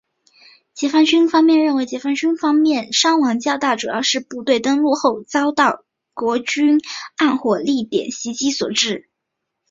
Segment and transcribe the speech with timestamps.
[0.73, 5.85] 解放军方面认为解放军方面伤亡较大主要是部队登陆后经常遭到
[6.15, 6.81] 国军
[7.17, 9.11] 暗火力点袭击所致。